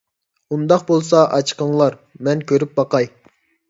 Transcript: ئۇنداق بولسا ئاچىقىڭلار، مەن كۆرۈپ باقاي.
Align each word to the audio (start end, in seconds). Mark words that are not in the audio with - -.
ئۇنداق 0.55 0.85
بولسا 0.87 1.23
ئاچىقىڭلار، 1.37 2.01
مەن 2.27 2.45
كۆرۈپ 2.53 2.79
باقاي. 2.83 3.17